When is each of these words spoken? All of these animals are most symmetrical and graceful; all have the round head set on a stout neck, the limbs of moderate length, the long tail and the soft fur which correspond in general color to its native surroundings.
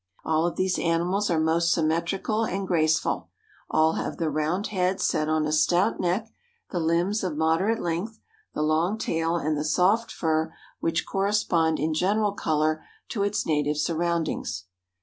All 0.25 0.47
of 0.47 0.55
these 0.55 0.79
animals 0.79 1.29
are 1.29 1.39
most 1.39 1.71
symmetrical 1.71 2.43
and 2.43 2.67
graceful; 2.67 3.29
all 3.69 3.93
have 3.93 4.17
the 4.17 4.31
round 4.31 4.65
head 4.73 4.99
set 4.99 5.29
on 5.29 5.45
a 5.45 5.51
stout 5.51 5.99
neck, 5.99 6.33
the 6.71 6.79
limbs 6.79 7.23
of 7.23 7.37
moderate 7.37 7.79
length, 7.79 8.19
the 8.55 8.63
long 8.63 8.97
tail 8.97 9.35
and 9.35 9.55
the 9.55 9.63
soft 9.63 10.11
fur 10.11 10.55
which 10.79 11.05
correspond 11.05 11.77
in 11.79 11.93
general 11.93 12.31
color 12.31 12.83
to 13.09 13.21
its 13.21 13.45
native 13.45 13.77
surroundings. 13.77 14.63